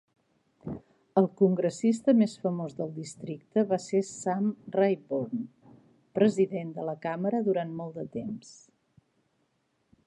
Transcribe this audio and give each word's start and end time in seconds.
El 1.21 1.27
congressista 1.41 2.15
més 2.21 2.33
famós 2.45 2.73
del 2.79 2.95
districte 2.95 3.65
va 3.73 3.79
ser 3.85 4.01
Sam 4.09 4.49
Rayburn, 4.77 5.45
president 6.21 6.75
de 6.79 6.89
la 6.91 6.99
càmera 7.07 7.45
durant 7.51 7.77
molt 7.83 8.01
de 8.03 8.09
temps. 8.19 8.53